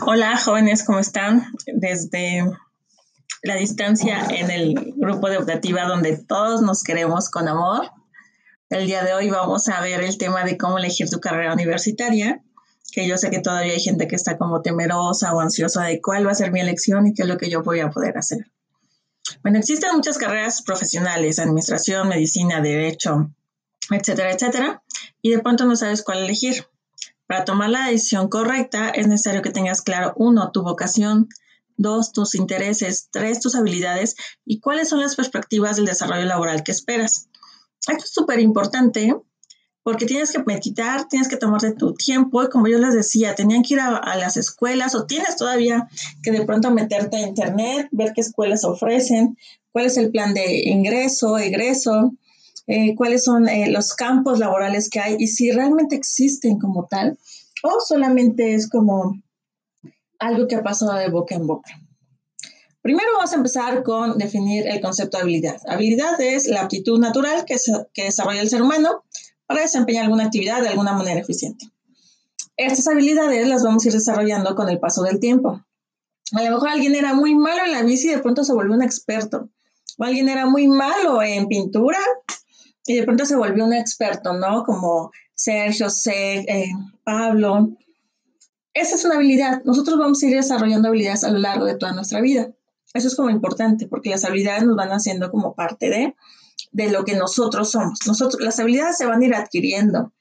Hola 0.00 0.36
jóvenes, 0.38 0.82
¿cómo 0.84 0.98
están? 0.98 1.46
Desde 1.66 2.44
la 3.42 3.56
distancia 3.56 4.26
en 4.30 4.50
el 4.50 4.94
grupo 4.96 5.28
de 5.28 5.38
optativa 5.38 5.84
donde 5.84 6.16
todos 6.16 6.62
nos 6.62 6.82
queremos 6.82 7.28
con 7.28 7.48
amor. 7.48 7.90
El 8.70 8.86
día 8.86 9.04
de 9.04 9.12
hoy 9.12 9.30
vamos 9.30 9.68
a 9.68 9.80
ver 9.80 10.02
el 10.02 10.16
tema 10.16 10.44
de 10.44 10.56
cómo 10.56 10.78
elegir 10.78 11.10
tu 11.10 11.20
carrera 11.20 11.52
universitaria, 11.52 12.42
que 12.92 13.06
yo 13.06 13.18
sé 13.18 13.30
que 13.30 13.40
todavía 13.40 13.74
hay 13.74 13.80
gente 13.80 14.08
que 14.08 14.16
está 14.16 14.38
como 14.38 14.62
temerosa 14.62 15.34
o 15.34 15.40
ansiosa 15.40 15.84
de 15.84 16.00
cuál 16.00 16.26
va 16.26 16.32
a 16.32 16.36
ser 16.36 16.50
mi 16.50 16.60
elección 16.60 17.06
y 17.06 17.14
qué 17.14 17.22
es 17.22 17.28
lo 17.28 17.36
que 17.36 17.50
yo 17.50 17.62
voy 17.62 17.80
a 17.80 17.90
poder 17.90 18.16
hacer. 18.16 18.50
Bueno, 19.42 19.58
existen 19.58 19.94
muchas 19.94 20.16
carreras 20.16 20.62
profesionales, 20.62 21.38
administración, 21.38 22.08
medicina, 22.08 22.60
derecho, 22.60 23.30
etcétera, 23.90 24.32
etcétera, 24.32 24.82
y 25.20 25.30
de 25.30 25.40
pronto 25.40 25.66
no 25.66 25.76
sabes 25.76 26.02
cuál 26.02 26.24
elegir. 26.24 26.66
Para 27.34 27.46
tomar 27.46 27.68
la 27.68 27.88
decisión 27.88 28.28
correcta 28.28 28.90
es 28.90 29.08
necesario 29.08 29.42
que 29.42 29.50
tengas 29.50 29.82
claro, 29.82 30.12
uno, 30.14 30.52
tu 30.52 30.62
vocación, 30.62 31.28
dos, 31.76 32.12
tus 32.12 32.36
intereses, 32.36 33.08
tres, 33.10 33.40
tus 33.40 33.56
habilidades 33.56 34.14
y 34.46 34.60
cuáles 34.60 34.88
son 34.88 35.00
las 35.00 35.16
perspectivas 35.16 35.74
del 35.74 35.86
desarrollo 35.86 36.26
laboral 36.26 36.62
que 36.62 36.70
esperas. 36.70 37.28
Esto 37.88 38.04
es 38.04 38.10
súper 38.12 38.38
importante 38.38 39.16
porque 39.82 40.06
tienes 40.06 40.30
que 40.30 40.44
meditar, 40.44 41.08
tienes 41.08 41.26
que 41.26 41.36
tomarte 41.36 41.72
tu 41.72 41.94
tiempo 41.94 42.40
y 42.44 42.48
como 42.50 42.68
yo 42.68 42.78
les 42.78 42.94
decía, 42.94 43.34
tenían 43.34 43.64
que 43.64 43.74
ir 43.74 43.80
a, 43.80 44.14
las 44.14 44.36
escuelas 44.36 44.94
o 44.94 45.04
tienes 45.04 45.34
todavía 45.34 45.88
que 46.22 46.30
de 46.30 46.46
pronto 46.46 46.70
meterte 46.70 47.16
a 47.16 47.26
internet, 47.26 47.88
ver 47.90 48.12
qué 48.14 48.20
escuelas 48.20 48.64
ofrecen, 48.64 49.36
cuál 49.72 49.86
es 49.86 49.96
el 49.96 50.12
plan 50.12 50.34
de 50.34 50.68
ingreso, 50.68 51.36
egreso, 51.36 52.12
eh, 52.66 52.94
cuáles 52.96 53.24
son 53.24 53.48
eh, 53.48 53.70
los 53.70 53.92
campos 53.94 54.38
laborales 54.38 54.88
que 54.88 55.00
hay 55.00 55.16
y 55.18 55.26
si 55.26 55.50
realmente 55.50 55.96
existen 55.96 56.58
como 56.58 56.86
tal 56.86 57.18
o 57.62 57.80
solamente 57.80 58.54
es 58.54 58.68
como 58.68 59.20
algo 60.18 60.46
que 60.48 60.56
ha 60.56 60.62
pasado 60.62 60.94
de 60.94 61.08
boca 61.08 61.34
en 61.34 61.46
boca. 61.46 61.70
Primero 62.80 63.08
vamos 63.16 63.32
a 63.32 63.36
empezar 63.36 63.82
con 63.82 64.18
definir 64.18 64.66
el 64.66 64.80
concepto 64.80 65.16
de 65.16 65.22
habilidad. 65.22 65.56
Habilidad 65.66 66.20
es 66.20 66.46
la 66.46 66.62
aptitud 66.62 66.98
natural 66.98 67.44
que, 67.46 67.56
que 67.94 68.04
desarrolla 68.04 68.42
el 68.42 68.50
ser 68.50 68.60
humano 68.60 69.04
para 69.46 69.62
desempeñar 69.62 70.04
alguna 70.04 70.24
actividad 70.24 70.60
de 70.60 70.68
alguna 70.68 70.92
manera 70.92 71.20
eficiente. 71.20 71.70
Estas 72.56 72.86
habilidades 72.86 73.48
las 73.48 73.62
vamos 73.62 73.84
a 73.84 73.88
ir 73.88 73.94
desarrollando 73.94 74.54
con 74.54 74.68
el 74.68 74.78
paso 74.78 75.02
del 75.02 75.18
tiempo. 75.18 75.64
A 76.32 76.42
lo 76.42 76.50
mejor 76.50 76.68
alguien 76.68 76.94
era 76.94 77.14
muy 77.14 77.34
malo 77.34 77.64
en 77.64 77.72
la 77.72 77.82
bici 77.82 78.08
y 78.08 78.12
de 78.12 78.18
pronto 78.18 78.44
se 78.44 78.52
volvió 78.52 78.74
un 78.74 78.82
experto. 78.82 79.48
O 79.98 80.04
alguien 80.04 80.28
era 80.28 80.46
muy 80.46 80.68
malo 80.68 81.22
en 81.22 81.46
pintura 81.46 81.98
y 82.86 82.96
de 82.96 83.04
pronto 83.04 83.24
se 83.24 83.36
volvió 83.36 83.64
un 83.64 83.72
experto, 83.72 84.34
¿no? 84.34 84.64
Como 84.64 85.10
Sergio, 85.34 85.88
C, 85.90 86.40
eh, 86.40 86.70
Pablo. 87.02 87.70
Esa 88.74 88.96
es 88.96 89.04
una 89.04 89.16
habilidad. 89.16 89.62
Nosotros 89.64 89.98
vamos 89.98 90.22
a 90.22 90.26
ir 90.26 90.36
desarrollando 90.36 90.88
habilidades 90.88 91.24
a 91.24 91.30
lo 91.30 91.38
largo 91.38 91.64
de 91.64 91.76
toda 91.76 91.92
nuestra 91.92 92.20
vida. 92.20 92.50
Eso 92.92 93.08
es 93.08 93.16
como 93.16 93.30
importante 93.30 93.86
porque 93.86 94.10
las 94.10 94.24
habilidades 94.24 94.64
nos 94.64 94.76
van 94.76 94.90
haciendo 94.90 95.30
como 95.30 95.54
parte 95.54 95.88
de, 95.88 96.14
de 96.72 96.90
lo 96.90 97.04
que 97.04 97.16
nosotros 97.16 97.70
somos. 97.70 97.98
Nosotros, 98.06 98.42
las 98.42 98.58
habilidades 98.60 98.98
se 98.98 99.06
van 99.06 99.22
a 99.22 99.24
ir 99.24 99.34
adquiriendo. 99.34 100.12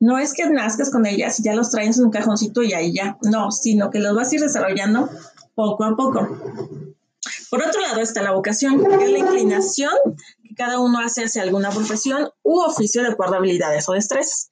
No 0.00 0.18
es 0.18 0.32
que 0.32 0.48
nazcas 0.48 0.90
con 0.90 1.06
ellas 1.06 1.38
y 1.38 1.42
ya 1.42 1.54
los 1.54 1.70
traes 1.70 1.98
en 1.98 2.04
un 2.04 2.10
cajoncito 2.10 2.62
y 2.62 2.72
ahí 2.72 2.92
ya. 2.94 3.18
No, 3.22 3.50
sino 3.50 3.90
que 3.90 3.98
los 3.98 4.14
vas 4.14 4.30
a 4.30 4.34
ir 4.34 4.40
desarrollando 4.40 5.10
poco 5.54 5.84
a 5.84 5.96
poco. 5.96 6.28
Por 7.50 7.62
otro 7.62 7.80
lado 7.82 8.00
está 8.00 8.22
la 8.22 8.32
vocación, 8.32 8.82
que 8.82 9.04
es 9.04 9.10
la 9.10 9.18
inclinación 9.18 9.92
cada 10.54 10.80
uno 10.80 10.98
hace 11.00 11.24
hacia 11.24 11.42
alguna 11.42 11.70
profesión 11.70 12.30
u 12.42 12.60
oficio 12.60 13.02
de 13.02 13.08
acuerdo 13.08 13.34
a 13.34 13.38
habilidades 13.38 13.88
o 13.88 13.92
destrezas. 13.92 14.50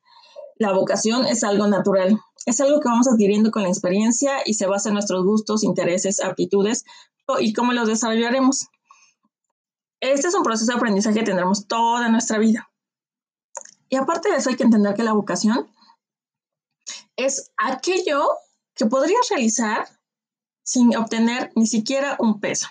La 0.57 0.73
vocación 0.73 1.25
es 1.27 1.43
algo 1.43 1.67
natural, 1.67 2.21
es 2.47 2.61
algo 2.61 2.81
que 2.81 2.89
vamos 2.89 3.09
adquiriendo 3.09 3.51
con 3.51 3.63
la 3.63 3.69
experiencia 3.69 4.39
y 4.45 4.55
se 4.55 4.67
basa 4.67 4.91
en 4.91 4.95
nuestros 4.95 5.25
gustos, 5.25 5.65
intereses, 5.65 6.21
aptitudes 6.23 6.85
y 7.39 7.53
cómo 7.53 7.73
los 7.73 7.89
desarrollaremos. 7.89 8.69
Este 10.01 10.29
es 10.29 10.35
un 10.35 10.43
proceso 10.43 10.73
de 10.73 10.79
aprendizaje 10.79 11.19
que 11.19 11.25
tendremos 11.25 11.67
toda 11.67 12.09
nuestra 12.09 12.39
vida. 12.39 12.71
Y 13.89 13.97
aparte 13.97 14.31
de 14.31 14.37
eso 14.37 14.51
hay 14.51 14.57
que 14.57 14.65
entender 14.65 14.95
que 14.95 15.03
la 15.03 15.13
vocación 15.13 15.71
es 17.17 17.53
aquello 17.57 18.29
que 18.75 18.87
podrías 18.87 19.29
realizar 19.29 19.89
sin 20.63 20.97
obtener 20.97 21.53
ni 21.57 21.67
siquiera 21.67 22.17
un 22.19 22.41
peso. 22.41 22.69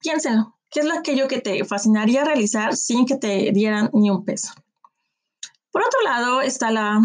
Piénsenlo, 0.00 0.53
¿qué 0.74 0.80
es 0.80 0.90
aquello 0.90 1.28
que 1.28 1.40
te 1.40 1.64
fascinaría 1.64 2.24
realizar 2.24 2.76
sin 2.76 3.06
que 3.06 3.16
te 3.16 3.52
dieran 3.52 3.90
ni 3.94 4.10
un 4.10 4.24
peso? 4.24 4.52
Por 5.70 5.82
otro 5.82 6.02
lado 6.02 6.40
está 6.40 6.72
la, 6.72 7.00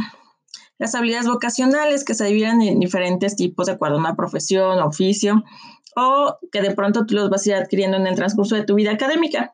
las 0.79 0.95
habilidades 0.95 1.27
vocacionales 1.27 2.03
que 2.03 2.15
se 2.15 2.25
dividen 2.25 2.61
en 2.63 2.79
diferentes 2.79 3.35
tipos 3.35 3.67
de 3.67 3.73
acuerdo 3.73 3.97
a 3.97 3.99
una 3.99 4.15
profesión, 4.15 4.79
oficio 4.79 5.43
o 5.95 6.37
que 6.51 6.61
de 6.61 6.71
pronto 6.71 7.05
tú 7.05 7.13
los 7.13 7.29
vas 7.29 7.45
a 7.45 7.49
ir 7.49 7.55
adquiriendo 7.55 7.97
en 7.97 8.07
el 8.07 8.15
transcurso 8.15 8.55
de 8.55 8.63
tu 8.63 8.73
vida 8.73 8.91
académica. 8.91 9.53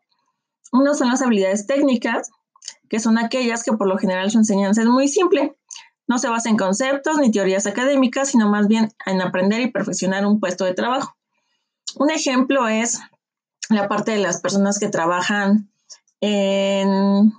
Uno 0.71 0.93
son 0.93 1.09
las 1.09 1.21
habilidades 1.21 1.67
técnicas, 1.67 2.31
que 2.89 2.99
son 2.99 3.17
aquellas 3.17 3.63
que 3.63 3.73
por 3.73 3.87
lo 3.87 3.97
general 3.97 4.31
su 4.31 4.37
enseñanza 4.37 4.81
es 4.81 4.87
muy 4.87 5.07
simple. 5.07 5.55
No 6.07 6.19
se 6.19 6.29
basa 6.29 6.49
en 6.49 6.57
conceptos 6.57 7.17
ni 7.17 7.31
teorías 7.31 7.67
académicas, 7.67 8.29
sino 8.29 8.49
más 8.49 8.67
bien 8.67 8.93
en 9.05 9.21
aprender 9.21 9.59
y 9.61 9.71
perfeccionar 9.71 10.25
un 10.25 10.39
puesto 10.39 10.63
de 10.63 10.73
trabajo. 10.73 11.15
Un 11.97 12.11
ejemplo 12.11 12.67
es 12.67 12.99
la 13.69 13.87
parte 13.87 14.11
de 14.11 14.19
las 14.19 14.41
personas 14.41 14.79
que 14.79 14.89
trabajan 14.89 15.69
en, 16.21 17.33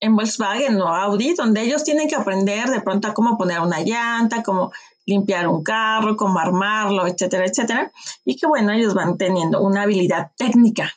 en 0.00 0.16
Volkswagen 0.16 0.80
o 0.80 0.88
Audi, 0.88 1.34
donde 1.34 1.62
ellos 1.62 1.84
tienen 1.84 2.08
que 2.08 2.16
aprender 2.16 2.68
de 2.68 2.80
pronto 2.80 3.08
a 3.08 3.14
cómo 3.14 3.36
poner 3.36 3.60
una 3.60 3.80
llanta, 3.80 4.42
cómo 4.42 4.72
limpiar 5.06 5.48
un 5.48 5.62
carro, 5.62 6.16
cómo 6.16 6.38
armarlo, 6.38 7.06
etcétera, 7.06 7.46
etcétera. 7.46 7.92
Y 8.24 8.36
que 8.36 8.46
bueno, 8.46 8.72
ellos 8.72 8.94
van 8.94 9.16
teniendo 9.16 9.60
una 9.62 9.82
habilidad 9.82 10.32
técnica. 10.36 10.92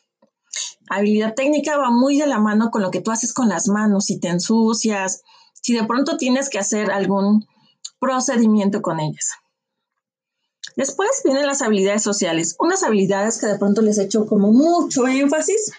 Habilidad 0.90 1.36
técnica 1.36 1.78
va 1.78 1.92
muy 1.92 2.18
de 2.18 2.26
la 2.26 2.40
mano 2.40 2.72
con 2.72 2.82
lo 2.82 2.90
que 2.90 3.02
tú 3.02 3.12
haces 3.12 3.34
con 3.34 3.48
las 3.50 3.68
manos, 3.68 4.06
si 4.06 4.20
te 4.20 4.30
ensucias, 4.30 5.22
si 5.54 5.74
de 5.74 5.84
pronto 5.84 6.18
tienes 6.18 6.50
que 6.50 6.58
hacer 6.58 6.92
algún 6.92 7.46
procedimiento 8.00 8.82
con 8.82 9.00
ellas. 9.00 9.34
Después 10.80 11.10
vienen 11.26 11.46
las 11.46 11.62
habilidades 11.62 12.04
sociales, 12.04 12.56
unas 12.58 12.84
habilidades 12.84 13.38
que 13.38 13.48
de 13.48 13.58
pronto 13.58 13.82
les 13.82 13.98
he 13.98 14.04
hecho 14.04 14.26
como 14.26 14.54
mucho 14.54 15.10
énfasis, 15.10 15.74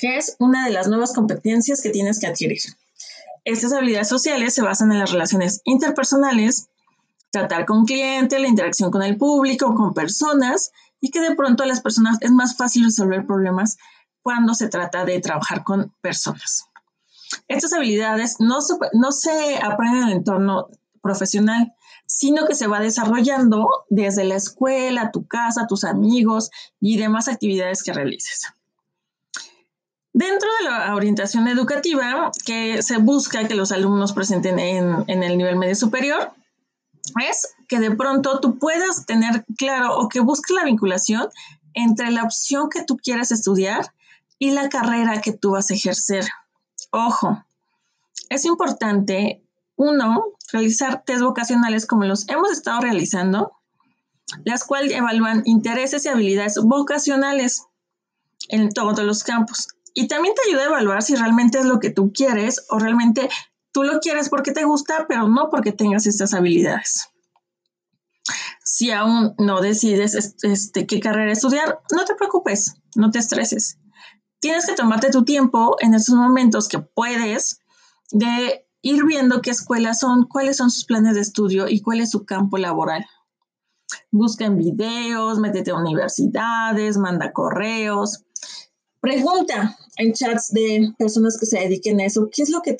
que 0.00 0.16
es 0.16 0.34
una 0.40 0.66
de 0.66 0.72
las 0.72 0.88
nuevas 0.88 1.12
competencias 1.12 1.80
que 1.80 1.90
tienes 1.90 2.18
que 2.18 2.26
adquirir. 2.26 2.58
Estas 3.44 3.72
habilidades 3.72 4.08
sociales 4.08 4.54
se 4.54 4.62
basan 4.62 4.90
en 4.90 4.98
las 4.98 5.12
relaciones 5.12 5.60
interpersonales, 5.62 6.66
tratar 7.30 7.64
con 7.64 7.84
clientes, 7.84 8.40
la 8.40 8.48
interacción 8.48 8.90
con 8.90 9.04
el 9.04 9.16
público, 9.16 9.72
con 9.76 9.94
personas, 9.94 10.72
y 11.00 11.12
que 11.12 11.20
de 11.20 11.36
pronto 11.36 11.62
a 11.62 11.66
las 11.66 11.80
personas 11.80 12.18
es 12.22 12.32
más 12.32 12.56
fácil 12.56 12.86
resolver 12.86 13.24
problemas 13.24 13.76
cuando 14.20 14.54
se 14.54 14.66
trata 14.66 15.04
de 15.04 15.20
trabajar 15.20 15.62
con 15.62 15.94
personas. 16.00 16.64
Estas 17.46 17.72
habilidades 17.72 18.40
no 18.40 18.62
se, 18.62 18.74
no 18.94 19.12
se 19.12 19.58
aprenden 19.62 20.02
en 20.02 20.08
el 20.08 20.16
entorno 20.16 20.66
profesional, 21.00 21.72
sino 22.14 22.46
que 22.46 22.54
se 22.54 22.66
va 22.66 22.78
desarrollando 22.78 23.68
desde 23.88 24.24
la 24.24 24.34
escuela, 24.34 25.10
tu 25.10 25.26
casa, 25.26 25.66
tus 25.66 25.82
amigos 25.82 26.50
y 26.78 26.98
demás 26.98 27.26
actividades 27.26 27.82
que 27.82 27.94
realices. 27.94 28.48
Dentro 30.12 30.48
de 30.58 30.68
la 30.68 30.94
orientación 30.94 31.48
educativa, 31.48 32.30
que 32.44 32.82
se 32.82 32.98
busca 32.98 33.48
que 33.48 33.54
los 33.54 33.72
alumnos 33.72 34.12
presenten 34.12 34.58
en, 34.58 35.22
el 35.22 35.38
nivel 35.38 35.56
medio 35.56 35.74
superior, 35.74 36.32
es 37.26 37.54
que 37.66 37.80
de 37.80 37.92
pronto 37.92 38.40
tú 38.40 38.58
puedas 38.58 39.06
tener 39.06 39.46
claro 39.56 39.96
o 39.96 40.10
que 40.10 40.20
busques 40.20 40.54
la 40.54 40.64
vinculación 40.64 41.28
entre 41.72 42.10
la 42.10 42.24
opción 42.24 42.68
que 42.68 42.84
tú 42.84 42.98
quieras 42.98 43.32
estudiar 43.32 43.90
y 44.38 44.50
la 44.50 44.68
carrera 44.68 45.22
que 45.22 45.32
tú 45.32 45.52
vas 45.52 45.70
a 45.70 45.74
ejercer. 45.74 46.26
Ojo, 46.90 47.42
es 48.28 48.44
importante, 48.44 49.42
uno, 49.76 50.26
realizar 50.52 51.02
test 51.04 51.22
vocacionales 51.22 51.86
como 51.86 52.04
los 52.04 52.28
hemos 52.28 52.50
estado 52.52 52.80
realizando, 52.80 53.52
las 54.44 54.64
cuales 54.64 54.92
evalúan 54.92 55.42
intereses 55.44 56.04
y 56.04 56.08
habilidades 56.08 56.58
vocacionales 56.62 57.66
en 58.48 58.70
todos 58.70 58.98
los 59.00 59.24
campos. 59.24 59.68
Y 59.94 60.08
también 60.08 60.34
te 60.34 60.48
ayuda 60.48 60.62
a 60.62 60.66
evaluar 60.66 61.02
si 61.02 61.14
realmente 61.14 61.58
es 61.58 61.64
lo 61.64 61.80
que 61.80 61.90
tú 61.90 62.12
quieres 62.12 62.64
o 62.70 62.78
realmente 62.78 63.28
tú 63.72 63.82
lo 63.82 64.00
quieres 64.00 64.28
porque 64.28 64.52
te 64.52 64.64
gusta, 64.64 65.06
pero 65.08 65.28
no 65.28 65.48
porque 65.50 65.72
tengas 65.72 66.06
estas 66.06 66.34
habilidades. 66.34 67.08
Si 68.64 68.90
aún 68.90 69.34
no 69.38 69.60
decides 69.60 70.36
este, 70.42 70.86
qué 70.86 71.00
carrera 71.00 71.32
estudiar, 71.32 71.80
no 71.92 72.04
te 72.04 72.14
preocupes, 72.14 72.76
no 72.94 73.10
te 73.10 73.18
estreses 73.18 73.78
tienes 74.42 74.66
que 74.66 74.74
tomarte 74.74 75.10
tu 75.10 75.24
tiempo 75.24 75.76
en 75.78 75.94
esos 75.94 76.16
momentos 76.16 76.66
que 76.68 76.80
puedes 76.80 77.60
de 78.10 78.66
ir 78.82 79.04
viendo 79.06 79.40
qué 79.40 79.50
escuelas 79.50 80.00
son, 80.00 80.26
cuáles 80.26 80.56
son 80.56 80.70
sus 80.70 80.84
planes 80.84 81.14
de 81.14 81.20
estudio 81.20 81.68
y 81.68 81.80
cuál 81.80 82.00
es 82.00 82.10
su 82.10 82.24
campo 82.24 82.58
laboral. 82.58 83.06
Busca 84.10 84.44
en 84.44 84.58
videos, 84.58 85.38
métete 85.38 85.70
a 85.70 85.76
universidades, 85.76 86.98
manda 86.98 87.32
correos, 87.32 88.24
pregunta 89.00 89.76
en 89.96 90.12
chats 90.12 90.52
de 90.52 90.92
personas 90.98 91.38
que 91.38 91.46
se 91.46 91.60
dediquen 91.60 92.00
a 92.00 92.06
eso, 92.06 92.28
qué 92.30 92.42
es 92.42 92.50
lo 92.50 92.60
que, 92.60 92.76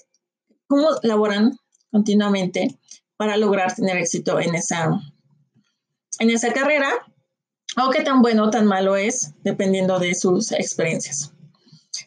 cómo 0.66 0.88
laboran 1.02 1.58
continuamente 1.90 2.78
para 3.16 3.36
lograr 3.36 3.74
tener 3.74 3.96
éxito 3.96 4.40
en 4.40 4.54
esa, 4.54 5.00
en 6.18 6.30
esa 6.30 6.52
carrera 6.52 6.90
o 7.76 7.90
qué 7.90 8.02
tan 8.02 8.22
bueno 8.22 8.44
o 8.44 8.50
tan 8.50 8.66
malo 8.66 8.96
es, 8.96 9.34
dependiendo 9.44 9.98
de 9.98 10.14
sus 10.14 10.52
experiencias. 10.52 11.32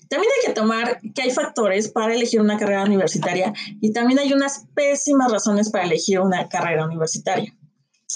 También 0.10 0.31
hay 0.38 0.48
que 0.48 0.54
tomar 0.54 1.00
que 1.13 1.22
hay 1.22 1.31
factores 1.31 1.90
para 1.90 2.13
elegir 2.13 2.42
una 2.42 2.57
carrera 2.57 2.84
universitaria 2.84 3.54
y 3.81 3.92
también 3.92 4.19
hay 4.19 4.34
unas 4.34 4.66
pésimas 4.75 5.31
razones 5.31 5.69
para 5.69 5.86
elegir 5.86 6.19
una 6.19 6.48
carrera 6.48 6.86
universitaria. 6.86 7.56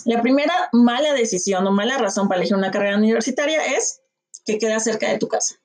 La 0.05 0.21
primera 0.21 0.53
mala 0.71 1.13
decisión 1.13 1.65
o 1.65 1.71
mala 1.71 1.97
razón 1.97 2.27
para 2.27 2.39
elegir 2.39 2.57
una 2.57 2.71
carrera 2.71 2.97
universitaria 2.97 3.63
es 3.77 4.01
que 4.45 4.57
queda 4.57 4.79
cerca 4.79 5.09
de 5.09 5.17
tu 5.17 5.27
casa. 5.27 5.55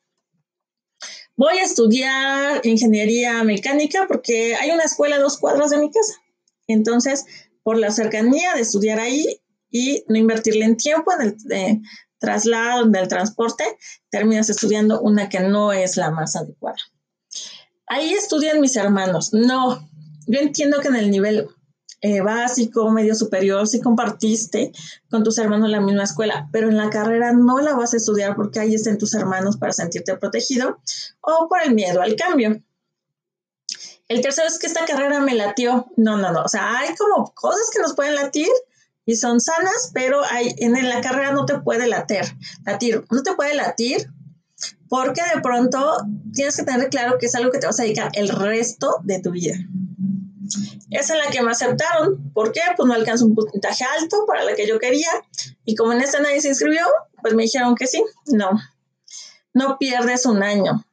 Voy 1.36 1.58
a 1.58 1.64
estudiar 1.64 2.64
ingeniería 2.64 3.42
mecánica 3.42 4.06
porque 4.06 4.54
hay 4.54 4.70
una 4.70 4.84
escuela 4.84 5.16
a 5.16 5.20
dos 5.20 5.38
cuadras 5.38 5.70
de 5.70 5.78
mi 5.78 5.90
casa. 5.90 6.14
Entonces, 6.68 7.26
por 7.62 7.76
la 7.76 7.90
cercanía 7.90 8.54
de 8.54 8.60
estudiar 8.60 9.00
ahí 9.00 9.40
y 9.70 10.04
no 10.08 10.16
invertirle 10.16 10.64
en 10.64 10.76
tiempo 10.76 11.12
en 11.12 11.22
el 11.22 11.82
traslado, 12.24 12.84
en 12.84 12.94
el 12.94 13.08
transporte, 13.08 13.64
terminas 14.10 14.48
estudiando 14.48 15.00
una 15.00 15.28
que 15.28 15.40
no 15.40 15.72
es 15.72 15.96
la 15.96 16.10
más 16.10 16.36
adecuada. 16.36 16.78
Ahí 17.86 18.12
estudian 18.14 18.60
mis 18.60 18.76
hermanos. 18.76 19.32
No, 19.32 19.88
yo 20.26 20.40
entiendo 20.40 20.80
que 20.80 20.88
en 20.88 20.96
el 20.96 21.10
nivel 21.10 21.48
eh, 22.00 22.20
básico, 22.20 22.90
medio 22.90 23.14
superior, 23.14 23.66
sí 23.66 23.80
compartiste 23.80 24.72
con 25.10 25.24
tus 25.24 25.38
hermanos 25.38 25.70
la 25.70 25.80
misma 25.80 26.04
escuela, 26.04 26.48
pero 26.52 26.68
en 26.68 26.76
la 26.76 26.90
carrera 26.90 27.32
no 27.32 27.60
la 27.60 27.74
vas 27.74 27.94
a 27.94 27.96
estudiar 27.96 28.36
porque 28.36 28.60
ahí 28.60 28.74
están 28.74 28.98
tus 28.98 29.14
hermanos 29.14 29.56
para 29.56 29.72
sentirte 29.72 30.16
protegido 30.16 30.78
o 31.20 31.48
por 31.48 31.62
el 31.62 31.74
miedo 31.74 32.02
al 32.02 32.16
cambio. 32.16 32.62
El 34.08 34.20
tercero 34.20 34.48
es 34.48 34.58
que 34.58 34.66
esta 34.66 34.84
carrera 34.84 35.20
me 35.20 35.34
latió. 35.34 35.86
No, 35.96 36.18
no, 36.18 36.30
no. 36.30 36.42
O 36.42 36.48
sea, 36.48 36.78
hay 36.78 36.94
como 36.94 37.32
cosas 37.34 37.70
que 37.72 37.80
nos 37.80 37.94
pueden 37.94 38.14
latir 38.14 38.48
y 39.06 39.16
son 39.16 39.40
sanas, 39.40 39.90
pero 39.92 40.22
hay, 40.24 40.54
en 40.58 40.72
la 40.88 41.00
carrera 41.00 41.32
no 41.32 41.44
te 41.44 41.58
puede 41.58 41.86
latir, 41.86 42.24
latir, 42.64 43.04
no 43.10 43.22
te 43.22 43.34
puede 43.34 43.54
latir 43.54 44.08
porque 44.88 45.22
de 45.34 45.40
pronto 45.40 45.98
tienes 46.32 46.56
que 46.56 46.62
tener 46.62 46.88
claro 46.88 47.18
que 47.18 47.26
es 47.26 47.34
algo 47.34 47.50
que 47.50 47.58
te 47.58 47.66
vas 47.66 47.80
a 47.80 47.82
dedicar 47.82 48.10
el 48.14 48.28
resto 48.28 48.96
de 49.02 49.20
tu 49.20 49.30
vida. 49.30 49.56
Es 50.90 51.10
en 51.10 51.18
la 51.18 51.26
que 51.30 51.42
me 51.42 51.50
aceptaron. 51.50 52.30
¿Por 52.32 52.52
qué? 52.52 52.60
Pues 52.76 52.86
no 52.86 52.94
alcanzo 52.94 53.26
un 53.26 53.34
puntaje 53.34 53.84
alto 53.98 54.24
para 54.26 54.44
la 54.44 54.54
que 54.54 54.68
yo 54.68 54.78
quería. 54.78 55.08
Y 55.64 55.74
como 55.74 55.92
en 55.92 56.00
esta 56.00 56.20
nadie 56.20 56.40
se 56.40 56.48
inscribió, 56.48 56.82
pues 57.22 57.34
me 57.34 57.44
dijeron 57.44 57.74
que 57.74 57.86
sí. 57.86 58.04
No, 58.26 58.50
no 59.52 59.78
pierdes 59.78 60.26
un 60.26 60.42
año. 60.42 60.84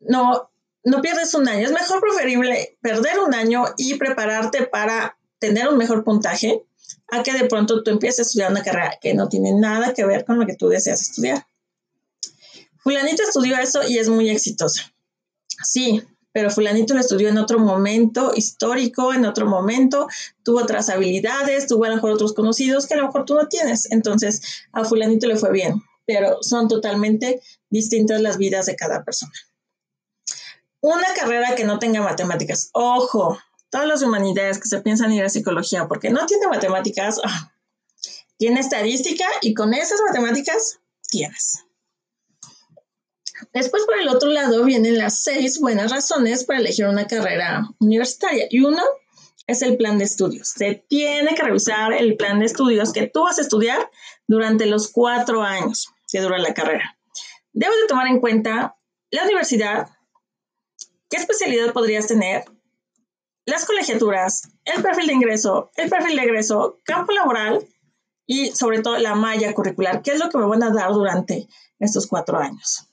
No, 0.00 0.50
no 0.84 1.00
pierdes 1.00 1.34
un 1.34 1.48
año. 1.48 1.66
Es 1.66 1.72
mejor 1.72 2.00
preferible 2.00 2.78
perder 2.80 3.18
un 3.18 3.34
año 3.34 3.64
y 3.76 3.94
prepararte 3.94 4.66
para 4.66 5.18
tener 5.40 5.68
un 5.68 5.78
mejor 5.78 6.04
puntaje 6.04 6.62
a 7.08 7.22
que 7.22 7.32
de 7.32 7.46
pronto 7.46 7.82
tú 7.82 7.90
empieces 7.90 8.18
a 8.18 8.22
estudiar 8.22 8.50
una 8.50 8.62
carrera 8.62 8.98
que 9.00 9.14
no 9.14 9.28
tiene 9.28 9.52
nada 9.52 9.94
que 9.94 10.04
ver 10.04 10.24
con 10.24 10.38
lo 10.38 10.46
que 10.46 10.56
tú 10.56 10.68
deseas 10.68 11.00
estudiar. 11.00 11.46
Fulanito 12.78 13.22
estudió 13.22 13.58
eso 13.58 13.86
y 13.86 13.98
es 13.98 14.08
muy 14.08 14.30
exitoso. 14.30 14.82
Sí, 15.64 16.02
pero 16.32 16.50
fulanito 16.50 16.94
lo 16.94 17.00
estudió 17.00 17.28
en 17.28 17.38
otro 17.38 17.58
momento 17.58 18.32
histórico, 18.34 19.12
en 19.12 19.24
otro 19.24 19.46
momento, 19.46 20.06
tuvo 20.42 20.60
otras 20.60 20.88
habilidades, 20.88 21.66
tuvo 21.66 21.84
a 21.84 21.88
lo 21.88 21.96
mejor 21.96 22.12
otros 22.12 22.32
conocidos 22.32 22.86
que 22.86 22.94
a 22.94 22.98
lo 22.98 23.06
mejor 23.06 23.24
tú 23.24 23.34
no 23.34 23.48
tienes. 23.48 23.90
Entonces, 23.90 24.40
a 24.72 24.84
fulanito 24.84 25.26
le 25.26 25.36
fue 25.36 25.50
bien, 25.50 25.82
pero 26.06 26.42
son 26.42 26.68
totalmente 26.68 27.42
distintas 27.70 28.20
las 28.20 28.38
vidas 28.38 28.66
de 28.66 28.76
cada 28.76 29.04
persona. 29.04 29.32
Una 30.80 31.12
carrera 31.14 31.56
que 31.56 31.64
no 31.64 31.78
tenga 31.78 32.02
matemáticas. 32.02 32.70
Ojo, 32.72 33.38
todas 33.70 33.86
las 33.86 34.02
humanidades 34.02 34.58
que 34.58 34.68
se 34.68 34.80
piensan 34.80 35.12
ir 35.12 35.24
a 35.24 35.28
psicología 35.28 35.88
porque 35.88 36.10
no 36.10 36.26
tiene 36.26 36.46
matemáticas, 36.46 37.20
ah, 37.24 37.52
tiene 38.36 38.60
estadística 38.60 39.24
y 39.42 39.54
con 39.54 39.74
esas 39.74 40.00
matemáticas 40.06 40.80
tienes. 41.08 41.64
Después, 43.52 43.84
por 43.84 43.98
el 43.98 44.08
otro 44.08 44.30
lado, 44.30 44.64
vienen 44.64 44.98
las 44.98 45.22
seis 45.22 45.60
buenas 45.60 45.90
razones 45.90 46.44
para 46.44 46.58
elegir 46.58 46.86
una 46.86 47.06
carrera 47.06 47.68
universitaria. 47.78 48.46
Y 48.50 48.60
uno 48.60 48.82
es 49.46 49.62
el 49.62 49.76
plan 49.76 49.98
de 49.98 50.04
estudios. 50.04 50.48
Se 50.48 50.84
tiene 50.88 51.34
que 51.34 51.42
revisar 51.42 51.92
el 51.92 52.16
plan 52.16 52.40
de 52.40 52.46
estudios 52.46 52.92
que 52.92 53.06
tú 53.06 53.22
vas 53.22 53.38
a 53.38 53.42
estudiar 53.42 53.90
durante 54.26 54.66
los 54.66 54.90
cuatro 54.90 55.42
años 55.42 55.88
que 56.10 56.20
dura 56.20 56.38
la 56.38 56.54
carrera. 56.54 56.98
Debes 57.52 57.76
de 57.80 57.86
tomar 57.88 58.08
en 58.08 58.20
cuenta 58.20 58.76
la 59.10 59.22
universidad, 59.24 59.88
qué 61.08 61.16
especialidad 61.16 61.72
podrías 61.72 62.06
tener, 62.06 62.44
las 63.48 63.64
colegiaturas, 63.64 64.42
el 64.66 64.82
perfil 64.82 65.06
de 65.06 65.14
ingreso, 65.14 65.70
el 65.76 65.88
perfil 65.88 66.16
de 66.16 66.22
egreso, 66.22 66.78
campo 66.84 67.12
laboral 67.12 67.66
y 68.26 68.50
sobre 68.50 68.82
todo 68.82 68.98
la 68.98 69.14
malla 69.14 69.54
curricular, 69.54 70.02
qué 70.02 70.12
es 70.12 70.18
lo 70.18 70.28
que 70.28 70.36
me 70.36 70.44
van 70.44 70.62
a 70.62 70.70
dar 70.70 70.92
durante 70.92 71.48
estos 71.78 72.06
cuatro 72.06 72.38
años. 72.38 72.90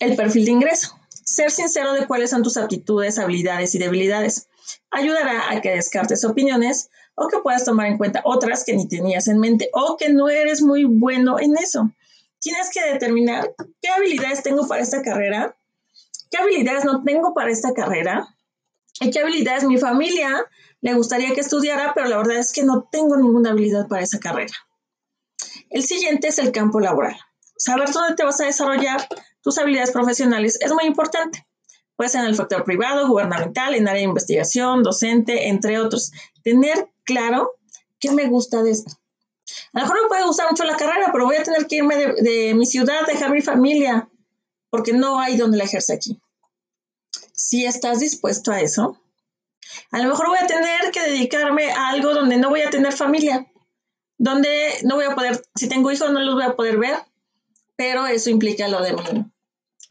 El 0.00 0.16
perfil 0.16 0.44
de 0.44 0.50
ingreso. 0.50 0.94
Ser 1.24 1.50
sincero 1.50 1.94
de 1.94 2.06
cuáles 2.06 2.28
son 2.28 2.42
tus 2.42 2.58
aptitudes, 2.58 3.18
habilidades 3.18 3.74
y 3.74 3.78
debilidades. 3.78 4.48
Ayudará 4.90 5.50
a 5.50 5.62
que 5.62 5.70
descartes 5.70 6.26
opiniones 6.26 6.90
o 7.14 7.28
que 7.28 7.38
puedas 7.38 7.64
tomar 7.64 7.86
en 7.86 7.96
cuenta 7.96 8.20
otras 8.24 8.64
que 8.64 8.76
ni 8.76 8.86
tenías 8.86 9.28
en 9.28 9.38
mente 9.38 9.70
o 9.72 9.96
que 9.96 10.10
no 10.10 10.28
eres 10.28 10.60
muy 10.60 10.84
bueno 10.84 11.40
en 11.40 11.56
eso. 11.56 11.90
Tienes 12.38 12.68
que 12.70 12.84
determinar 12.84 13.54
qué 13.80 13.88
habilidades 13.88 14.42
tengo 14.42 14.68
para 14.68 14.82
esta 14.82 15.00
carrera, 15.00 15.56
qué 16.30 16.36
habilidades 16.36 16.84
no 16.84 17.02
tengo 17.02 17.32
para 17.32 17.50
esta 17.50 17.72
carrera 17.72 18.28
qué 18.98 19.20
habilidades 19.20 19.64
mi 19.64 19.78
familia 19.78 20.44
le 20.80 20.94
gustaría 20.94 21.34
que 21.34 21.40
estudiara, 21.40 21.92
pero 21.94 22.08
la 22.08 22.18
verdad 22.18 22.36
es 22.36 22.52
que 22.52 22.62
no 22.62 22.88
tengo 22.90 23.16
ninguna 23.16 23.50
habilidad 23.50 23.88
para 23.88 24.02
esa 24.02 24.18
carrera. 24.18 24.52
El 25.70 25.82
siguiente 25.82 26.28
es 26.28 26.38
el 26.38 26.52
campo 26.52 26.80
laboral. 26.80 27.16
Saber 27.56 27.90
dónde 27.90 28.14
te 28.14 28.24
vas 28.24 28.40
a 28.40 28.46
desarrollar 28.46 29.08
tus 29.42 29.58
habilidades 29.58 29.90
profesionales 29.90 30.58
es 30.60 30.72
muy 30.72 30.84
importante. 30.84 31.46
Puede 31.96 32.10
ser 32.10 32.20
en 32.20 32.28
el 32.28 32.36
factor 32.36 32.64
privado, 32.64 33.08
gubernamental, 33.08 33.74
en 33.74 33.88
área 33.88 34.00
de 34.00 34.08
investigación, 34.08 34.84
docente, 34.84 35.48
entre 35.48 35.80
otros. 35.80 36.12
Tener 36.44 36.88
claro 37.04 37.56
qué 37.98 38.12
me 38.12 38.26
gusta 38.28 38.62
de 38.62 38.70
esto. 38.70 38.92
A 39.72 39.80
lo 39.80 39.84
mejor 39.84 40.02
me 40.02 40.08
puede 40.08 40.24
gustar 40.24 40.48
mucho 40.50 40.64
la 40.64 40.76
carrera, 40.76 41.10
pero 41.12 41.24
voy 41.24 41.36
a 41.36 41.42
tener 41.42 41.66
que 41.66 41.76
irme 41.76 41.96
de, 41.96 42.54
mi 42.54 42.66
ciudad, 42.66 43.06
dejar 43.06 43.30
mi 43.32 43.40
familia, 43.40 44.08
porque 44.70 44.92
no 44.92 45.18
hay 45.18 45.36
donde 45.36 45.58
la 45.58 45.64
ejerce 45.64 45.94
aquí. 45.94 46.20
Si 47.38 47.64
estás 47.64 48.00
dispuesto 48.00 48.50
a 48.50 48.60
eso, 48.60 49.00
a 49.92 49.98
lo 49.98 50.08
mejor 50.08 50.26
voy 50.26 50.38
a 50.42 50.48
tener 50.48 50.90
que 50.90 51.02
dedicarme 51.02 51.70
a 51.70 51.90
algo 51.90 52.12
donde 52.12 52.36
no 52.36 52.50
voy 52.50 52.62
a 52.62 52.70
tener 52.70 52.92
familia, 52.92 53.46
donde 54.16 54.50
no 54.82 54.96
voy 54.96 55.04
a 55.04 55.14
poder, 55.14 55.40
si 55.54 55.68
tengo 55.68 55.92
hijos 55.92 56.10
no 56.10 56.18
los 56.18 56.34
voy 56.34 56.42
a 56.42 56.56
poder 56.56 56.78
ver, 56.78 56.98
pero 57.76 58.08
eso 58.08 58.28
implica 58.28 58.66
lo 58.66 58.82
de 58.82 58.92
mi 58.92 59.30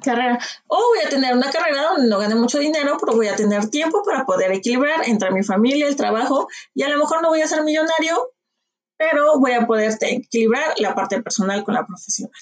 carrera. 0.03 0.39
O 0.67 0.75
voy 0.89 0.99
a 1.05 1.09
tener 1.09 1.33
una 1.33 1.49
carrera 1.49 1.83
donde 1.83 2.09
no 2.09 2.19
gane 2.19 2.35
mucho 2.35 2.59
dinero, 2.59 2.97
pero 2.99 3.15
voy 3.15 3.29
a 3.29 3.37
tener 3.37 3.69
tiempo 3.69 4.03
para 4.03 4.25
poder 4.25 4.51
equilibrar 4.51 5.07
entre 5.07 5.31
mi 5.31 5.41
familia, 5.41 5.87
el 5.87 5.95
trabajo, 5.95 6.49
y 6.75 6.83
a 6.83 6.89
lo 6.89 6.97
mejor 6.97 7.21
no 7.21 7.29
voy 7.29 7.39
a 7.39 7.47
ser 7.47 7.63
millonario, 7.63 8.33
pero 8.97 9.39
voy 9.39 9.53
a 9.53 9.65
poder 9.65 9.97
equilibrar 10.01 10.77
la 10.79 10.93
parte 10.93 11.21
personal 11.21 11.63
con 11.63 11.75
la 11.75 11.87
profesional. 11.87 12.33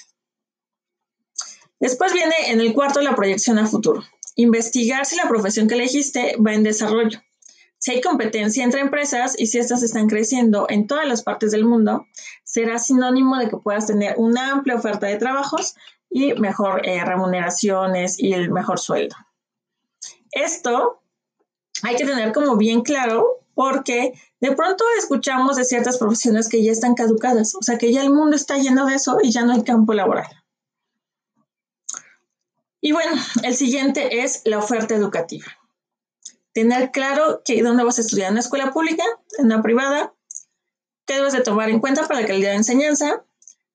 Después 1.79 2.11
viene 2.11 2.49
en 2.49 2.59
el 2.59 2.73
cuarto 2.73 3.01
la 3.01 3.15
proyección 3.15 3.59
a 3.59 3.67
futuro. 3.67 4.03
Investigar 4.35 5.05
si 5.05 5.15
la 5.15 5.27
profesión 5.27 5.67
que 5.67 5.75
elegiste 5.75 6.35
va 6.45 6.53
en 6.53 6.63
desarrollo. 6.63 7.19
Si 7.77 7.91
hay 7.91 8.01
competencia 8.01 8.63
entre 8.63 8.81
empresas 8.81 9.35
y 9.37 9.47
si 9.47 9.59
estas 9.59 9.83
están 9.83 10.07
creciendo 10.07 10.65
en 10.69 10.87
todas 10.87 11.07
las 11.07 11.23
partes 11.23 11.51
del 11.51 11.65
mundo, 11.65 12.07
será 12.43 12.79
sinónimo 12.79 13.37
de 13.37 13.49
que 13.49 13.57
puedas 13.57 13.87
tener 13.87 14.15
una 14.17 14.51
amplia 14.51 14.75
oferta 14.75 15.07
de 15.07 15.17
trabajos 15.17 15.75
y 16.09 16.33
mejor 16.33 16.87
eh, 16.87 17.03
remuneraciones 17.03 18.19
y 18.19 18.33
el 18.33 18.49
mejor 18.49 18.79
sueldo. 18.79 19.15
Esto 20.31 21.01
hay 21.83 21.95
que 21.95 22.05
tener 22.05 22.31
como 22.31 22.57
bien 22.57 22.81
claro 22.81 23.41
porque 23.53 24.13
de 24.39 24.51
pronto 24.53 24.83
escuchamos 24.97 25.55
de 25.55 25.65
ciertas 25.65 25.97
profesiones 25.97 26.49
que 26.49 26.63
ya 26.63 26.71
están 26.71 26.95
caducadas, 26.95 27.55
o 27.55 27.61
sea 27.61 27.77
que 27.77 27.91
ya 27.91 28.01
el 28.01 28.11
mundo 28.11 28.35
está 28.35 28.57
lleno 28.57 28.85
de 28.85 28.95
eso 28.95 29.17
y 29.21 29.31
ya 29.31 29.43
no 29.45 29.53
hay 29.53 29.63
campo 29.63 29.93
laboral. 29.93 30.27
Y 32.85 32.91
bueno, 32.91 33.13
el 33.41 33.55
siguiente 33.55 34.21
es 34.21 34.43
la 34.45 34.59
oferta 34.59 34.93
educativa. 34.93 35.47
Tener 36.53 36.91
claro 36.91 37.41
que 37.43 37.63
dónde 37.63 37.83
vas 37.83 37.97
a 37.97 38.01
estudiar, 38.01 38.27
en 38.27 38.33
una 38.33 38.41
escuela 38.41 38.71
pública, 38.71 39.03
en 39.39 39.45
una 39.45 39.63
privada, 39.63 40.13
qué 41.07 41.15
debes 41.15 41.33
de 41.33 41.41
tomar 41.41 41.71
en 41.71 41.79
cuenta 41.79 42.07
para 42.07 42.21
la 42.21 42.27
calidad 42.27 42.51
de 42.51 42.57
enseñanza, 42.57 43.25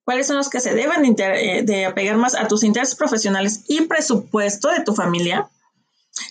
cuáles 0.05 0.29
son 0.29 0.37
los 0.37 0.49
que 0.49 0.61
se 0.61 0.76
deben 0.76 1.05
eh, 1.19 1.62
de, 1.64 1.87
apegar 1.87 2.19
más 2.19 2.37
a 2.37 2.47
tus 2.47 2.62
intereses 2.62 2.95
profesionales 2.95 3.64
y 3.67 3.81
presupuesto 3.81 4.69
de 4.69 4.85
tu 4.85 4.95
familia. 4.95 5.50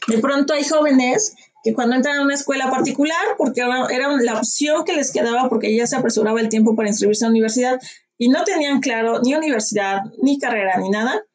De 0.07 0.19
pronto 0.19 0.53
hay 0.53 0.63
jóvenes 0.63 1.35
que 1.65 1.73
cuando 1.73 1.97
entran 1.97 2.19
a 2.19 2.23
una 2.23 2.35
escuela 2.35 2.71
particular, 2.71 3.35
porque 3.37 3.59
era 3.59 4.09
la 4.21 4.35
opción 4.35 4.85
que 4.85 4.93
les 4.93 5.11
quedaba 5.11 5.49
porque 5.49 5.75
ya 5.75 5.85
se 5.85 5.97
apresuraba 5.97 6.39
el 6.39 6.47
tiempo 6.47 6.77
para 6.77 6.87
inscribirse 6.87 7.25
a 7.25 7.27
la 7.27 7.31
universidad 7.31 7.81
y 8.17 8.29
no 8.29 8.45
tenían 8.45 8.79
claro 8.79 9.19
ni 9.21 9.35
universidad, 9.35 10.03
ni 10.21 10.39
carrera, 10.39 10.77
ni 10.77 10.89
nada, 10.89 11.25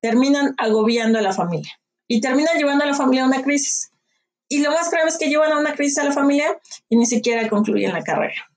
terminan 0.00 0.54
agobiando 0.58 1.18
a 1.18 1.22
la 1.22 1.32
familia 1.32 1.72
y 2.08 2.20
terminan 2.20 2.56
llevando 2.56 2.84
a 2.84 2.88
la 2.88 2.94
familia 2.94 3.24
a 3.24 3.28
una 3.28 3.42
crisis. 3.42 3.90
Y 4.48 4.62
lo 4.62 4.70
más 4.72 4.90
grave 4.90 5.08
es 5.08 5.16
que 5.16 5.28
llevan 5.28 5.52
a 5.52 5.58
una 5.58 5.74
crisis 5.74 5.98
a 5.98 6.04
la 6.04 6.12
familia 6.12 6.58
y 6.88 6.96
ni 6.96 7.06
siquiera 7.06 7.48
concluyen 7.48 7.92
la 7.92 8.02
carrera. 8.02 8.50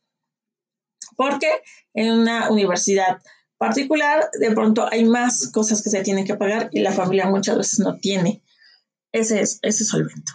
porque 1.15 1.47
en 1.93 2.11
una 2.11 2.49
universidad 2.49 3.21
particular 3.59 4.31
de 4.39 4.51
pronto 4.51 4.87
hay 4.91 5.05
más 5.05 5.51
cosas 5.51 5.83
que 5.83 5.91
se 5.91 6.01
tienen 6.01 6.25
que 6.25 6.35
pagar 6.35 6.69
y 6.71 6.79
la 6.79 6.91
familia 6.91 7.29
muchas 7.29 7.55
veces 7.55 7.79
no 7.79 7.97
tiene 7.97 8.41
ese, 9.11 9.41
ese 9.41 9.85
solvento. 9.85 10.33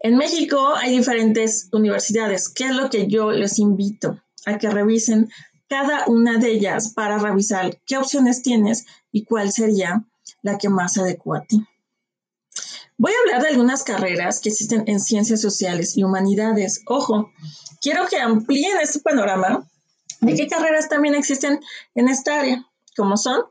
En 0.00 0.16
México 0.16 0.74
hay 0.74 0.96
diferentes 0.96 1.68
universidades. 1.72 2.48
¿Qué 2.48 2.64
es 2.64 2.74
lo 2.74 2.88
que 2.88 3.06
yo 3.06 3.30
les 3.30 3.58
invito 3.58 4.18
a 4.46 4.56
que 4.56 4.70
revisen 4.70 5.28
cada 5.70 6.04
una 6.08 6.38
de 6.38 6.50
ellas 6.50 6.92
para 6.94 7.16
revisar 7.18 7.80
qué 7.86 7.96
opciones 7.96 8.42
tienes 8.42 8.86
y 9.12 9.24
cuál 9.24 9.52
sería 9.52 10.04
la 10.42 10.58
que 10.58 10.68
más 10.68 10.98
adecua 10.98 11.38
a 11.38 11.44
ti? 11.44 11.64
Voy 12.98 13.12
a 13.12 13.20
hablar 13.20 13.42
de 13.42 13.48
algunas 13.50 13.84
carreras 13.84 14.40
que 14.40 14.48
existen 14.50 14.82
en 14.88 15.00
ciencias 15.00 15.40
sociales 15.40 15.96
y 15.96 16.02
humanidades. 16.02 16.82
Ojo, 16.86 17.30
quiero 17.80 18.06
que 18.08 18.18
amplíen 18.18 18.78
este 18.82 18.98
panorama 18.98 19.66
de 20.20 20.34
qué 20.34 20.48
carreras 20.48 20.88
también 20.88 21.14
existen 21.14 21.60
en 21.94 22.08
esta 22.08 22.40
área, 22.40 22.66
como 22.96 23.16
son. 23.16 23.44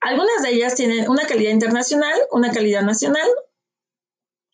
Algunas 0.00 0.42
de 0.42 0.50
ellas 0.50 0.74
tienen 0.74 1.08
una 1.08 1.26
calidad 1.26 1.50
internacional, 1.50 2.14
una 2.30 2.52
calidad 2.52 2.82
nacional, 2.82 3.28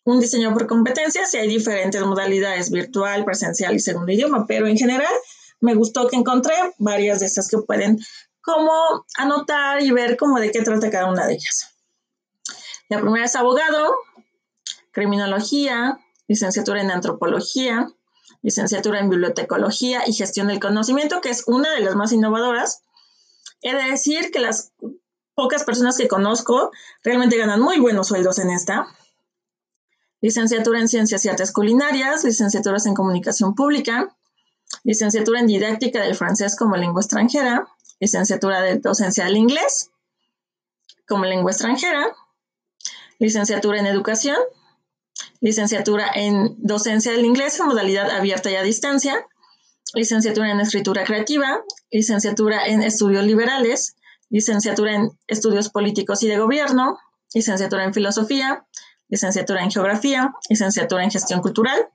un 0.05 0.21
diseño 0.21 0.53
por 0.53 0.65
competencias 0.65 1.33
y 1.33 1.37
hay 1.37 1.49
diferentes 1.49 2.01
modalidades, 2.01 2.71
virtual, 2.71 3.25
presencial 3.25 3.75
y 3.75 3.79
segundo 3.79 4.11
idioma, 4.11 4.47
pero 4.47 4.65
en 4.65 4.77
general 4.77 5.13
me 5.59 5.75
gustó 5.75 6.07
que 6.07 6.15
encontré 6.15 6.53
varias 6.77 7.19
de 7.19 7.25
estas 7.25 7.47
que 7.47 7.57
pueden 7.57 7.99
como 8.41 9.05
anotar 9.17 9.81
y 9.81 9.91
ver 9.91 10.17
cómo 10.17 10.39
de 10.39 10.51
qué 10.51 10.61
trata 10.61 10.89
cada 10.89 11.09
una 11.09 11.25
de 11.25 11.33
ellas. 11.33 11.75
La 12.89 13.01
primera 13.01 13.25
es 13.25 13.35
abogado, 13.35 13.95
criminología, 14.91 15.99
licenciatura 16.27 16.81
en 16.81 16.91
antropología, 16.91 17.89
licenciatura 18.41 18.99
en 18.99 19.09
bibliotecología 19.09 20.03
y 20.07 20.13
gestión 20.13 20.47
del 20.47 20.59
conocimiento, 20.59 21.19
que 21.19 21.29
es 21.29 21.43
una 21.47 21.73
de 21.73 21.81
las 21.81 21.95
más 21.95 22.13
innovadoras. 22.13 22.83
He 23.61 23.75
de 23.75 23.91
decir 23.91 24.31
que 24.31 24.39
las 24.39 24.71
pocas 25.33 25.63
personas 25.63 25.97
que 25.97 26.07
conozco 26.07 26.71
realmente 27.03 27.37
ganan 27.37 27.59
muy 27.59 27.79
buenos 27.79 28.07
sueldos 28.07 28.39
en 28.39 28.49
esta 28.49 28.87
licenciatura 30.21 30.79
en 30.79 30.87
Ciencias 30.87 31.23
y 31.25 31.29
Artes 31.29 31.51
Culinarias, 31.51 32.23
licenciaturas 32.23 32.85
en 32.85 32.93
Comunicación 32.93 33.55
Pública, 33.55 34.15
licenciatura 34.87 35.41
en 35.41 35.47
Didáctica 35.47 36.01
del 36.01 36.15
Francés 36.15 36.55
como 36.55 36.77
lengua 36.77 37.01
extranjera, 37.01 37.67
licenciatura 37.99 38.61
de 38.61 38.77
Docencia 38.77 39.25
del 39.25 39.35
Inglés 39.35 39.91
como 41.05 41.25
lengua 41.25 41.51
extranjera, 41.51 42.07
licenciatura 43.19 43.79
en 43.79 43.85
Educación, 43.85 44.37
licenciatura 45.41 46.09
en 46.15 46.55
Docencia 46.59 47.11
del 47.11 47.25
Inglés 47.25 47.59
en 47.59 47.67
modalidad 47.67 48.09
abierta 48.11 48.49
y 48.49 48.55
a 48.55 48.63
distancia, 48.63 49.27
licenciatura 49.93 50.51
en 50.51 50.61
Escritura 50.61 51.03
Creativa, 51.03 51.61
licenciatura 51.91 52.65
en 52.65 52.81
Estudios 52.81 53.25
Liberales, 53.25 53.97
licenciatura 54.29 54.95
en 54.95 55.11
Estudios 55.27 55.67
Políticos 55.67 56.23
y 56.23 56.29
de 56.29 56.37
Gobierno, 56.37 56.97
licenciatura 57.33 57.83
en 57.83 57.93
Filosofía, 57.93 58.65
licenciatura 59.09 59.63
en 59.63 59.71
Geografía, 59.71 60.33
licenciatura 60.49 61.03
en 61.03 61.11
Gestión 61.11 61.41
Cultural, 61.41 61.89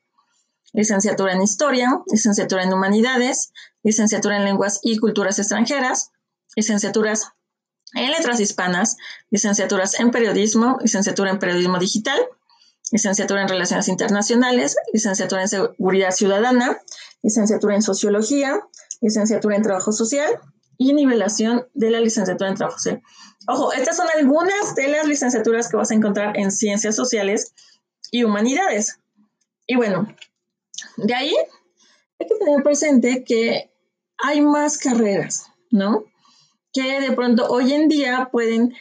licenciatura 0.73 1.33
en 1.33 1.43
Historia, 1.43 2.02
licenciatura 2.11 2.62
en 2.62 2.73
Humanidades, 2.73 3.52
licenciatura 3.83 4.37
en 4.37 4.45
Lenguas 4.45 4.81
y 4.83 4.99
Culturas 4.99 5.38
Extranjeras, 5.38 6.11
licenciaturas 6.57 7.33
en 7.95 8.11
Letras 8.11 8.41
Hispanas, 8.41 8.97
licenciaturas 9.31 9.99
en 10.00 10.11
Periodismo, 10.11 10.79
licenciatura 10.81 11.31
en 11.31 11.38
Periodismo 11.38 11.79
Digital, 11.79 12.19
licenciatura 12.91 13.43
en 13.43 13.49
Relaciones 13.49 13.88
Internacionales, 13.88 14.76
licenciatura 14.93 15.43
en 15.43 15.49
Seguridad 15.49 16.11
Ciudadana, 16.11 16.81
licenciatura 17.23 17.75
en 17.75 17.83
Sociología, 17.83 18.61
licenciatura 19.00 19.57
en 19.57 19.62
Trabajo 19.62 19.93
Social 19.93 20.41
y 20.79 20.95
nivelación 20.95 21.67
de 21.75 21.91
la 21.91 22.00
licenciatura 22.00 22.50
en 22.50 22.57
Trabajo 22.57 22.79
Social. 22.79 23.02
Ojo, 23.49 23.73
estas 23.73 23.97
son 23.97 24.07
algunas 24.14 24.75
de 24.75 24.88
las 24.88 25.07
licenciaturas 25.07 25.69
que 25.69 25.76
vas 25.76 25.91
a 25.91 25.95
encontrar 25.95 26.38
en 26.38 26.50
ciencias 26.50 26.97
sociales 26.97 27.52
y 28.11 28.25
humanidades. 28.25 28.99
Y 29.67 29.76
bueno, 29.76 30.09
de 30.97 31.15
ahí 31.15 31.35
hay 32.19 32.27
que 32.27 32.35
tener 32.37 32.62
presente 32.62 33.25
que 33.25 33.71
hay 34.19 34.41
más 34.41 34.79
carreras, 34.79 35.47
¿no? 35.71 36.05
Que 36.73 37.01
de 37.01 37.12
pronto 37.12 37.47
hoy 37.49 37.73
en 37.73 37.89
día 37.89 38.29
pueden 38.31 38.75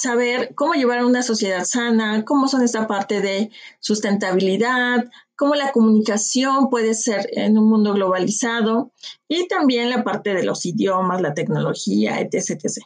saber 0.00 0.54
cómo 0.54 0.74
llevar 0.74 1.00
a 1.00 1.06
una 1.06 1.22
sociedad 1.22 1.64
sana, 1.64 2.24
cómo 2.24 2.48
son 2.48 2.62
esta 2.62 2.86
parte 2.86 3.20
de 3.20 3.50
sustentabilidad, 3.80 5.10
cómo 5.36 5.54
la 5.54 5.72
comunicación 5.72 6.70
puede 6.70 6.94
ser 6.94 7.28
en 7.32 7.58
un 7.58 7.68
mundo 7.68 7.92
globalizado 7.92 8.92
y 9.28 9.46
también 9.46 9.90
la 9.90 10.02
parte 10.02 10.34
de 10.34 10.42
los 10.42 10.64
idiomas, 10.64 11.20
la 11.20 11.34
tecnología, 11.34 12.20
etc. 12.20 12.50
etc. 12.50 12.84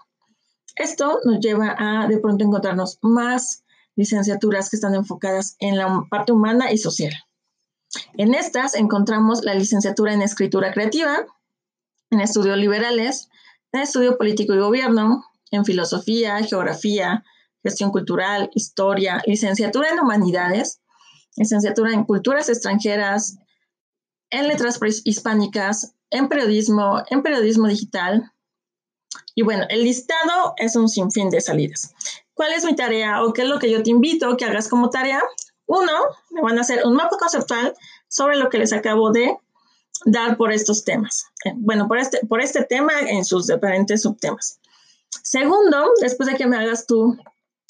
Esto 0.77 1.21
nos 1.25 1.39
lleva 1.41 1.75
a 1.79 2.09
de 2.09 2.19
pronto 2.19 2.45
encontrarnos 2.45 2.99
más 3.01 3.65
licenciaturas 3.97 4.69
que 4.69 4.77
están 4.77 4.95
enfocadas 4.95 5.57
en 5.61 5.79
la 5.79 6.05
parte 6.11 6.33
humana 6.33 6.73
y 6.73 6.79
social. 6.79 7.13
En 8.15 8.35
estas 8.35 8.75
encontramos 8.75 9.45
la 9.45 9.55
licenciatura 9.55 10.13
en 10.13 10.23
escritura 10.23 10.73
creativa, 10.73 11.27
en 12.11 12.21
estudios 12.21 12.57
liberales, 12.59 13.29
en 13.73 13.83
estudio 13.83 14.17
político 14.17 14.55
y 14.55 14.59
gobierno, 14.59 15.25
en 15.51 15.65
filosofía, 15.65 16.43
geografía, 16.43 17.25
gestión 17.63 17.91
cultural, 17.91 18.51
historia, 18.55 19.23
licenciatura 19.27 19.91
en 19.91 20.01
humanidades, 20.01 20.81
licenciatura 21.37 21.93
en 21.93 22.05
culturas 22.05 22.49
extranjeras, 22.49 23.39
en 24.31 24.49
letras 24.49 24.79
hispánicas, 25.05 25.95
en 26.11 26.29
periodismo, 26.29 27.03
en 27.11 27.23
periodismo 27.23 27.69
digital, 27.69 28.33
y 29.35 29.43
bueno, 29.43 29.65
el 29.69 29.83
listado 29.83 30.55
es 30.57 30.77
un 30.77 30.89
sinfín 30.89 31.31
de 31.31 31.41
salidas. 31.41 31.93
¿Cuál 32.35 32.53
es 32.53 32.65
mi 32.65 32.75
tarea 32.75 33.25
o 33.25 33.33
qué 33.33 33.43
es 33.43 33.49
lo 33.49 33.59
que 33.59 33.71
yo 33.71 33.83
te 33.83 33.91
invito 33.91 34.29
a 34.29 34.37
que 34.37 34.45
hagas 34.45 34.69
como 34.69 34.91
tarea? 34.91 35.23
Uno, 35.67 35.93
me 36.31 36.43
van 36.43 36.59
a 36.59 36.61
hacer 36.61 36.85
un 36.85 36.95
mapa 36.95 37.17
conceptual 37.19 37.75
sobre 38.09 38.37
lo 38.37 38.51
que 38.51 38.59
les 38.59 38.73
acabo 38.73 39.11
de 39.11 39.39
dar 40.05 40.37
por 40.37 40.53
estos 40.53 40.85
temas. 40.85 41.27
Eh, 41.45 41.53
bueno, 41.57 41.89
por 41.89 41.99
este, 41.99 42.25
por 42.27 42.41
este 42.41 42.65
tema 42.65 42.93
en 43.01 43.25
sus 43.25 43.47
diferentes 43.47 44.03
subtemas. 44.03 44.61
Segundo, 45.23 45.93
después 46.01 46.29
de 46.29 46.37
que 46.37 46.47
me 46.47 46.57
hagas 46.57 46.87
tu 46.87 47.17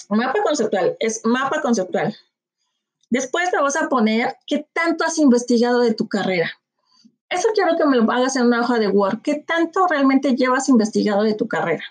mapa 0.09 0.43
conceptual, 0.43 0.97
es 0.99 1.21
mapa 1.25 1.61
conceptual. 1.61 2.17
Después 3.11 3.51
me 3.53 3.63
vas 3.63 3.77
a 3.77 3.89
poner 3.89 4.37
qué 4.47 4.67
tanto 4.73 5.05
has 5.05 5.19
investigado 5.19 5.81
de 5.81 5.95
tu 5.95 6.09
carrera. 6.09 6.51
Eso 7.29 7.49
quiero 7.55 7.77
que 7.77 7.85
me 7.85 7.97
lo 7.97 8.11
hagas 8.11 8.37
en 8.37 8.47
una 8.47 8.61
hoja 8.61 8.79
de 8.79 8.89
Word. 8.89 9.23
¿Qué 9.23 9.37
tanto 9.37 9.87
realmente 9.87 10.35
llevas 10.35 10.69
investigado 10.69 11.23
de 11.23 11.35
tu 11.35 11.49
carrera? 11.49 11.85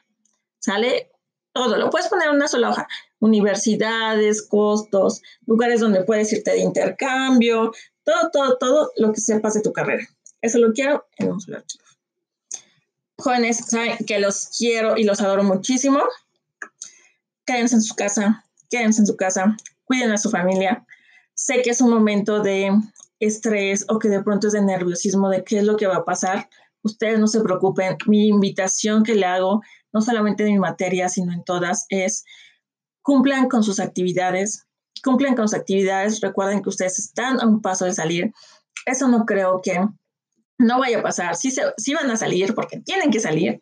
¿Sale? 0.60 1.12
Todo. 1.54 1.78
Lo 1.78 1.90
puedes 1.90 2.08
poner 2.08 2.30
en 2.30 2.36
una 2.36 2.48
sola 2.48 2.70
hoja. 2.70 2.88
Universidades, 3.24 4.42
costos, 4.42 5.22
lugares 5.46 5.80
donde 5.80 6.04
puedes 6.04 6.32
irte 6.34 6.52
de 6.52 6.60
intercambio, 6.60 7.72
todo, 8.04 8.30
todo, 8.32 8.58
todo 8.58 8.92
lo 8.98 9.14
que 9.14 9.22
sepas 9.22 9.54
de 9.54 9.62
tu 9.62 9.72
carrera. 9.72 10.06
Eso 10.42 10.60
lo 10.60 10.74
quiero 10.74 11.06
en 11.18 11.32
un 11.32 11.40
solo 11.40 11.58
archivo. 11.58 11.84
Jóvenes, 13.18 13.58
saben 13.68 13.98
que 14.06 14.20
los 14.20 14.50
quiero 14.58 14.98
y 14.98 15.06
los 15.06 15.22
adoro 15.22 15.44
muchísimo. 15.44 16.02
Quédense 17.46 17.76
en 17.76 17.82
su 17.82 17.96
casa, 17.96 18.46
quédense 18.70 19.02
en 19.02 19.08
su 19.08 19.16
casa, 19.16 19.56
cuiden 19.86 20.12
a 20.12 20.18
su 20.18 20.30
familia. 20.30 20.86
Sé 21.34 21.62
que 21.62 21.70
es 21.70 21.80
un 21.80 21.92
momento 21.92 22.42
de 22.42 22.72
estrés 23.20 23.86
o 23.88 24.00
que 24.00 24.10
de 24.10 24.22
pronto 24.22 24.48
es 24.48 24.54
de 24.54 24.62
nerviosismo 24.62 25.30
de 25.30 25.44
qué 25.44 25.60
es 25.60 25.64
lo 25.64 25.78
que 25.78 25.88
va 25.88 25.98
a 25.98 26.06
pasar, 26.06 26.50
ustedes 26.84 27.20
no 27.20 27.28
se 27.28 27.42
preocupen. 27.42 27.98
Mi 28.06 28.28
invitación 28.28 29.04
que 29.04 29.16
le 29.16 29.26
hago, 29.26 29.62
no 29.92 30.02
solamente 30.02 30.44
en 30.44 30.54
mi 30.54 30.60
materia, 30.60 31.10
sino 31.10 31.34
en 31.34 31.44
todas, 31.44 31.86
es 31.90 32.26
cumplan 33.04 33.48
con 33.48 33.64
sus 33.64 33.80
actividades, 33.80 34.66
cumplan 35.04 35.36
con 35.36 35.48
sus 35.48 35.60
actividades, 35.60 36.22
recuerden 36.22 36.64
que 36.64 36.70
ustedes 36.70 36.98
están 36.98 37.40
a 37.40 37.46
un 37.46 37.62
paso 37.62 37.86
de 37.86 37.94
salir. 37.94 38.34
Eso 38.86 39.08
no 39.08 39.26
creo 39.26 39.62
que 39.62 39.80
no 40.58 40.80
vaya 40.80 41.00
a 41.00 41.04
pasar. 41.04 41.36
Sí, 41.36 41.54
sí 41.78 41.94
van 41.94 42.10
a 42.10 42.18
salir 42.18 42.56
porque 42.56 42.80
tienen 42.80 43.12
que 43.12 43.20
salir, 43.20 43.60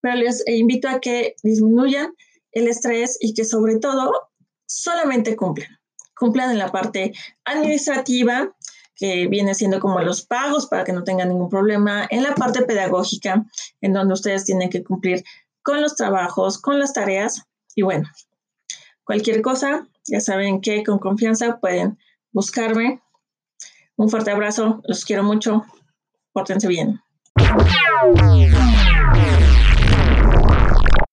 pero 0.00 0.16
les 0.16 0.42
invito 0.46 0.88
a 0.88 1.00
que 1.00 1.34
disminuyan 1.42 2.14
el 2.52 2.68
estrés 2.68 3.18
y 3.20 3.34
que 3.34 3.44
sobre 3.44 3.78
todo 3.78 4.12
solamente 4.66 5.36
cumplan. 5.36 5.68
Cumplan 6.16 6.50
en 6.50 6.58
la 6.58 6.72
parte 6.72 7.12
administrativa, 7.44 8.54
que 8.96 9.28
viene 9.28 9.54
siendo 9.54 9.78
como 9.78 10.00
los 10.00 10.26
pagos 10.26 10.66
para 10.66 10.84
que 10.84 10.92
no 10.92 11.04
tengan 11.04 11.28
ningún 11.28 11.48
problema, 11.48 12.06
en 12.10 12.24
la 12.24 12.34
parte 12.34 12.62
pedagógica, 12.62 13.44
en 13.80 13.92
donde 13.92 14.14
ustedes 14.14 14.44
tienen 14.44 14.70
que 14.70 14.82
cumplir 14.82 15.22
con 15.62 15.80
los 15.80 15.94
trabajos, 15.94 16.58
con 16.60 16.80
las 16.80 16.92
tareas. 16.92 17.42
Y 17.76 17.82
bueno, 17.82 18.08
cualquier 19.08 19.40
cosa, 19.40 19.88
ya 20.04 20.20
saben 20.20 20.60
que 20.60 20.84
con 20.84 20.98
confianza 20.98 21.58
pueden 21.60 21.98
buscarme. 22.30 23.00
Un 23.96 24.10
fuerte 24.10 24.30
abrazo, 24.30 24.82
los 24.86 25.06
quiero 25.06 25.22
mucho, 25.22 25.64
pórtense 26.34 26.68
bien. 26.68 27.00